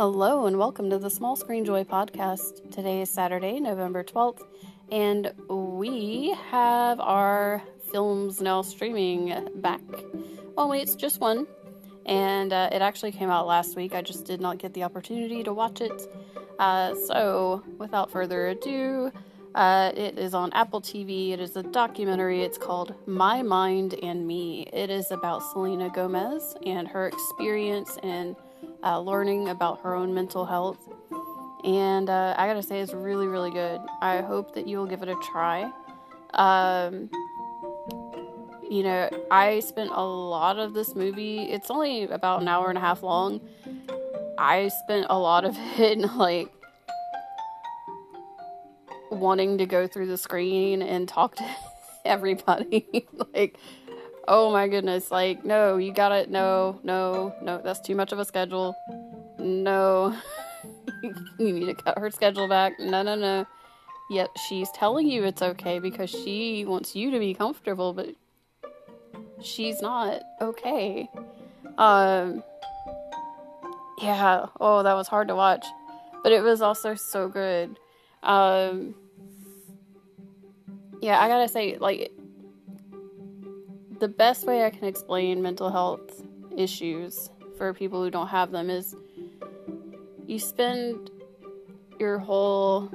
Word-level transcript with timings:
Hello 0.00 0.46
and 0.46 0.56
welcome 0.56 0.88
to 0.88 0.98
the 0.98 1.10
Small 1.10 1.36
Screen 1.36 1.62
Joy 1.62 1.84
podcast. 1.84 2.72
Today 2.72 3.02
is 3.02 3.10
Saturday, 3.10 3.60
November 3.60 4.02
12th, 4.02 4.40
and 4.90 5.30
we 5.46 6.34
have 6.50 6.98
our 7.00 7.62
films 7.92 8.40
now 8.40 8.62
streaming 8.62 9.46
back. 9.56 9.82
Only 10.56 10.80
it's 10.80 10.94
just 10.94 11.20
one, 11.20 11.46
and 12.06 12.50
uh, 12.50 12.70
it 12.72 12.80
actually 12.80 13.12
came 13.12 13.28
out 13.28 13.46
last 13.46 13.76
week. 13.76 13.94
I 13.94 14.00
just 14.00 14.24
did 14.24 14.40
not 14.40 14.56
get 14.56 14.72
the 14.72 14.84
opportunity 14.84 15.44
to 15.44 15.52
watch 15.52 15.82
it. 15.82 16.10
Uh, 16.58 16.94
so, 17.06 17.62
without 17.76 18.10
further 18.10 18.48
ado, 18.48 19.12
uh, 19.54 19.92
it 19.94 20.18
is 20.18 20.32
on 20.32 20.50
Apple 20.54 20.80
TV. 20.80 21.32
It 21.32 21.40
is 21.40 21.56
a 21.56 21.62
documentary. 21.62 22.42
It's 22.42 22.56
called 22.56 22.94
My 23.06 23.42
Mind 23.42 23.96
and 24.02 24.26
Me. 24.26 24.66
It 24.72 24.88
is 24.88 25.10
about 25.10 25.42
Selena 25.52 25.90
Gomez 25.90 26.56
and 26.64 26.88
her 26.88 27.08
experience 27.08 27.98
in 28.02 28.34
uh, 28.82 29.00
learning 29.00 29.48
about 29.48 29.80
her 29.82 29.94
own 29.94 30.14
mental 30.14 30.44
health. 30.44 30.78
And 31.64 32.08
uh, 32.08 32.34
I 32.36 32.46
gotta 32.46 32.62
say, 32.62 32.80
it's 32.80 32.94
really, 32.94 33.26
really 33.26 33.50
good. 33.50 33.80
I 34.00 34.20
hope 34.22 34.54
that 34.54 34.66
you'll 34.66 34.86
give 34.86 35.02
it 35.02 35.08
a 35.08 35.16
try. 35.30 35.70
Um, 36.34 37.10
you 38.70 38.84
know, 38.84 39.10
I 39.30 39.60
spent 39.60 39.90
a 39.92 40.02
lot 40.02 40.58
of 40.58 40.74
this 40.74 40.94
movie, 40.94 41.40
it's 41.42 41.70
only 41.70 42.04
about 42.04 42.40
an 42.40 42.48
hour 42.48 42.68
and 42.68 42.78
a 42.78 42.80
half 42.80 43.02
long. 43.02 43.40
I 44.38 44.68
spent 44.68 45.06
a 45.10 45.18
lot 45.18 45.44
of 45.44 45.54
it 45.78 45.98
like 46.14 46.50
wanting 49.10 49.58
to 49.58 49.66
go 49.66 49.86
through 49.86 50.06
the 50.06 50.16
screen 50.16 50.82
and 50.82 51.08
talk 51.08 51.36
to 51.36 51.56
everybody. 52.04 53.08
like, 53.34 53.58
oh 54.28 54.50
my 54.50 54.68
goodness, 54.68 55.10
like, 55.10 55.44
no, 55.44 55.76
you 55.76 55.92
got 55.92 56.12
it. 56.12 56.30
no, 56.30 56.78
no, 56.82 57.34
no, 57.42 57.60
that's 57.62 57.80
too 57.80 57.94
much 57.94 58.12
of 58.12 58.18
a 58.18 58.24
schedule. 58.24 58.76
No, 59.38 60.16
you 61.02 61.52
need 61.52 61.66
to 61.66 61.74
cut 61.74 61.98
her 61.98 62.10
schedule 62.10 62.48
back. 62.48 62.78
No, 62.78 63.02
no, 63.02 63.14
no. 63.14 63.46
Yet 64.10 64.30
she's 64.48 64.70
telling 64.72 65.08
you 65.08 65.24
it's 65.24 65.40
okay 65.40 65.78
because 65.78 66.10
she 66.10 66.64
wants 66.64 66.96
you 66.96 67.10
to 67.12 67.18
be 67.18 67.32
comfortable, 67.32 67.92
but 67.92 68.08
she's 69.40 69.80
not 69.80 70.22
okay. 70.40 71.08
Um, 71.78 72.42
yeah, 74.02 74.46
oh, 74.60 74.82
that 74.82 74.94
was 74.94 75.06
hard 75.06 75.28
to 75.28 75.36
watch, 75.36 75.64
but 76.22 76.32
it 76.32 76.42
was 76.42 76.60
also 76.60 76.94
so 76.94 77.28
good. 77.28 77.78
Um, 78.22 78.94
yeah, 81.00 81.20
I 81.20 81.28
gotta 81.28 81.48
say, 81.48 81.78
like, 81.78 82.10
the 84.00 84.08
best 84.08 84.46
way 84.46 84.64
I 84.64 84.70
can 84.70 84.84
explain 84.84 85.42
mental 85.42 85.70
health 85.70 86.22
issues 86.56 87.30
for 87.56 87.74
people 87.74 88.02
who 88.02 88.10
don't 88.10 88.28
have 88.28 88.50
them 88.50 88.70
is 88.70 88.96
you 90.26 90.38
spend 90.38 91.10
your 91.98 92.18
whole 92.18 92.90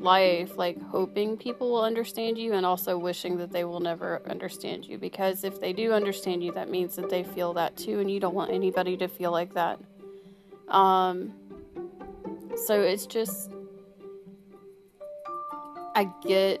life 0.00 0.56
like 0.56 0.80
hoping 0.82 1.36
people 1.36 1.70
will 1.70 1.84
understand 1.84 2.36
you 2.36 2.54
and 2.54 2.66
also 2.66 2.98
wishing 2.98 3.36
that 3.38 3.52
they 3.52 3.64
will 3.64 3.78
never 3.78 4.20
understand 4.28 4.84
you. 4.84 4.98
Because 4.98 5.44
if 5.44 5.60
they 5.60 5.72
do 5.72 5.92
understand 5.92 6.42
you 6.42 6.50
that 6.52 6.68
means 6.68 6.96
that 6.96 7.08
they 7.08 7.22
feel 7.22 7.52
that 7.54 7.76
too 7.76 8.00
and 8.00 8.10
you 8.10 8.18
don't 8.18 8.34
want 8.34 8.50
anybody 8.50 8.96
to 8.96 9.06
feel 9.06 9.30
like 9.30 9.54
that. 9.54 9.78
Um 10.68 11.32
so 12.66 12.80
it's 12.80 13.06
just 13.06 13.52
I 15.94 16.08
get 16.26 16.60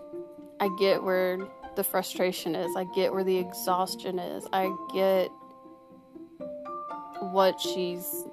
I 0.60 0.68
get 0.78 1.02
where 1.02 1.38
the 1.78 1.84
frustration 1.84 2.56
is. 2.56 2.74
I 2.74 2.82
get 2.92 3.12
where 3.12 3.22
the 3.22 3.38
exhaustion 3.38 4.18
is. 4.18 4.44
I 4.52 4.68
get 4.92 5.30
what 7.32 7.60
she's 7.60 8.24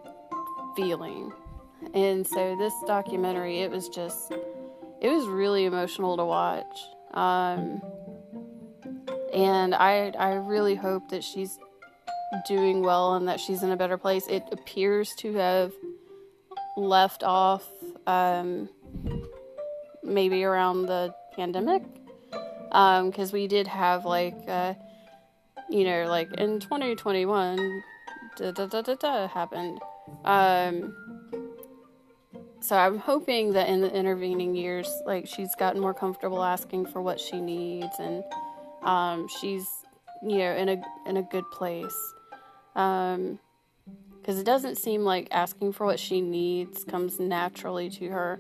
feeling. 0.76 1.32
And 1.94 2.26
so 2.26 2.56
this 2.58 2.74
documentary, 2.88 3.60
it 3.60 3.70
was 3.70 3.88
just 3.88 4.32
it 5.00 5.10
was 5.10 5.28
really 5.28 5.66
emotional 5.66 6.18
to 6.18 6.26
watch. 6.26 6.76
Um, 7.14 7.84
and 9.32 9.76
I 9.76 10.12
I 10.18 10.34
really 10.34 10.74
hope 10.74 11.08
that 11.10 11.24
she's 11.24 11.60
doing 12.48 12.82
well 12.82 13.14
and 13.14 13.28
that 13.28 13.40
she's 13.40 13.62
in 13.62 13.70
a 13.70 13.78
better 13.78 14.00
place. 14.00 14.26
It 14.28 14.44
appears 14.52 15.14
to 15.20 15.36
have 15.36 15.72
left 16.76 17.22
off 17.22 17.64
um, 18.08 18.70
maybe 20.04 20.44
around 20.44 20.88
the 20.88 21.14
pandemic 21.36 21.84
because 22.76 23.32
um, 23.32 23.34
we 23.34 23.48
did 23.48 23.68
have 23.68 24.06
like 24.06 24.38
uh, 24.48 24.74
you 25.70 25.84
know 25.86 26.06
like 26.08 26.32
in 26.38 26.60
2021 26.60 27.84
da 28.38 28.52
da 28.52 28.66
da 28.66 28.82
da, 28.82 28.96
da 28.96 29.28
happened. 29.28 29.80
Um, 30.26 30.96
so 32.60 32.76
i'm 32.76 32.98
hoping 32.98 33.54
that 33.54 33.70
in 33.70 33.82
the 33.82 33.94
intervening 33.96 34.56
years 34.56 34.90
like 35.06 35.28
she's 35.28 35.54
gotten 35.56 35.80
more 35.80 35.94
comfortable 35.94 36.44
asking 36.44 36.84
for 36.88 37.00
what 37.00 37.20
she 37.20 37.40
needs 37.40 37.94
and 38.00 38.24
um, 38.82 39.28
she's 39.40 39.68
you 40.22 40.38
know 40.38 40.56
in 40.56 40.70
a 40.70 40.82
in 41.08 41.18
a 41.18 41.24
good 41.24 41.50
place. 41.52 42.14
Um, 42.76 43.40
because 44.20 44.40
it 44.40 44.46
doesn't 44.46 44.78
seem 44.80 45.04
like 45.04 45.28
asking 45.30 45.74
for 45.74 45.86
what 45.86 46.00
she 46.00 46.20
needs 46.20 46.84
comes 46.84 47.20
naturally 47.20 47.92
to 47.92 48.10
her. 48.10 48.40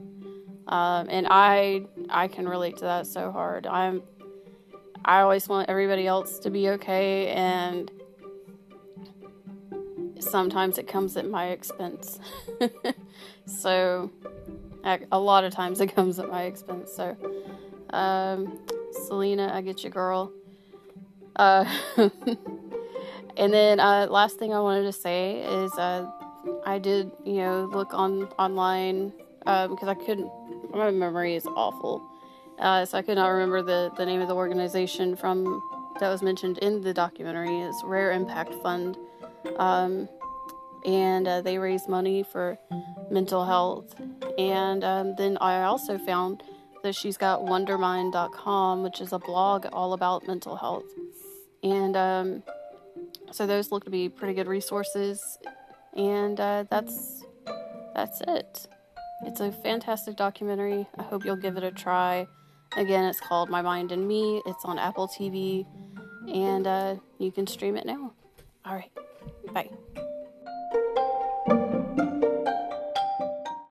Um, 0.67 1.07
and 1.11 1.27
I 1.29 1.85
I 2.09 2.27
can 2.27 2.49
relate 2.49 2.77
to 2.77 2.85
that 2.85 3.05
so 3.05 3.31
hard. 3.31 3.67
I'm 3.67 4.01
I 5.07 5.21
always 5.21 5.47
want 5.47 5.69
everybody 5.69 6.07
else 6.07 6.39
to 6.39 6.49
be 6.49 6.69
okay, 6.69 7.27
and 7.27 7.91
sometimes 10.19 10.79
it 10.79 10.87
comes 10.87 11.15
at 11.15 11.29
my 11.29 11.49
expense. 11.49 12.19
so 13.45 14.09
a 15.11 15.19
lot 15.19 15.43
of 15.43 15.53
times 15.53 15.79
it 15.79 15.93
comes 15.93 16.17
at 16.17 16.29
my 16.29 16.43
expense. 16.43 16.91
So 16.91 17.15
um, 17.91 18.59
Selena, 19.05 19.51
I 19.53 19.61
get 19.61 19.83
you, 19.83 19.91
girl. 19.91 20.31
Uh, 21.35 21.65
and 23.37 23.53
then 23.53 23.79
uh, 23.79 24.07
last 24.09 24.39
thing 24.39 24.53
I 24.53 24.59
wanted 24.59 24.83
to 24.83 24.93
say 24.93 25.41
is 25.41 25.71
uh, 25.73 26.09
I 26.65 26.79
did 26.79 27.11
you 27.23 27.37
know 27.37 27.65
look 27.71 27.93
on 27.93 28.23
online 28.39 29.13
because 29.39 29.83
um, 29.83 29.89
I 29.89 29.93
couldn't 29.93 30.31
my 30.73 30.89
memory 30.89 31.35
is 31.35 31.45
awful. 31.45 32.01
Uh, 32.59 32.85
so 32.85 32.97
I 32.97 33.01
could 33.01 33.15
not 33.15 33.27
remember 33.27 33.61
the, 33.61 33.91
the 33.97 34.05
name 34.05 34.21
of 34.21 34.27
the 34.27 34.35
organization 34.35 35.15
from 35.15 35.61
that 35.99 36.09
was 36.09 36.21
mentioned 36.21 36.57
in 36.59 36.81
the 36.81 36.93
documentary. 36.93 37.61
It's 37.61 37.81
Rare 37.83 38.11
Impact 38.11 38.53
Fund, 38.55 38.97
um, 39.57 40.09
and 40.85 41.27
uh, 41.27 41.41
they 41.41 41.57
raise 41.57 41.87
money 41.87 42.23
for 42.23 42.57
mental 43.09 43.45
health. 43.45 43.95
And 44.37 44.83
um, 44.83 45.15
then 45.15 45.37
I 45.39 45.63
also 45.63 45.97
found 45.97 46.43
that 46.83 46.95
she's 46.95 47.17
got 47.17 47.41
Wondermind.com, 47.41 48.83
which 48.83 49.01
is 49.01 49.11
a 49.13 49.19
blog 49.19 49.65
all 49.73 49.93
about 49.93 50.27
mental 50.27 50.55
health. 50.55 50.85
And 51.63 51.97
um, 51.97 52.43
so 53.31 53.47
those 53.47 53.71
look 53.71 53.85
to 53.85 53.89
be 53.89 54.07
pretty 54.09 54.33
good 54.33 54.47
resources. 54.47 55.39
And 55.95 56.39
uh, 56.39 56.65
that's 56.69 57.23
that's 57.95 58.21
it. 58.27 58.67
It's 59.23 59.39
a 59.39 59.51
fantastic 59.51 60.17
documentary. 60.17 60.85
I 60.97 61.03
hope 61.03 61.25
you'll 61.25 61.37
give 61.37 61.57
it 61.57 61.63
a 61.63 61.71
try. 61.71 62.27
Again, 62.77 63.05
it's 63.05 63.21
called 63.21 63.49
My 63.49 63.61
Mind 63.61 63.91
and 63.91 64.07
Me. 64.07 64.41
It's 64.45 64.65
on 64.65 64.77
Apple 64.77 65.07
TV, 65.07 65.65
and 66.33 66.67
uh, 66.67 66.95
you 67.19 67.31
can 67.31 67.47
stream 67.47 67.77
it 67.77 67.85
now. 67.85 68.11
All 68.65 68.75
right, 68.75 68.91
bye. 69.53 69.69